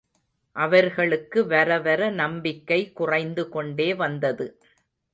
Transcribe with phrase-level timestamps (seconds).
[0.55, 4.47] அவர்களுக்கு வர வர நம்பிக்கை குறைந்து கொண்டே வந்தது.